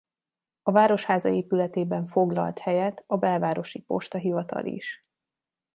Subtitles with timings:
[0.61, 5.05] A városháza épületében foglalt helyet a belvárosi postahivatal is.